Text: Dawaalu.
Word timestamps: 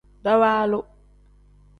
Dawaalu. 0.23 0.79